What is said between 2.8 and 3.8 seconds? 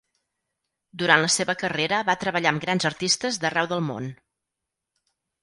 artistes d'arreu